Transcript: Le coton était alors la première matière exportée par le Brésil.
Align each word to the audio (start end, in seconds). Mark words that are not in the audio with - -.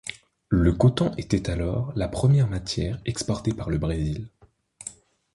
Le 0.49 0.73
coton 0.73 1.13
était 1.19 1.47
alors 1.51 1.93
la 1.95 2.07
première 2.07 2.47
matière 2.47 2.99
exportée 3.05 3.53
par 3.53 3.69
le 3.69 3.77
Brésil. 3.77 4.29